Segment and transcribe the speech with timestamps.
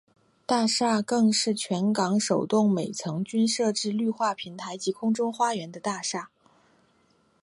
[0.47, 6.31] 大厦更是全港首幢每层均设置绿化平台及空中花园的商业大厦。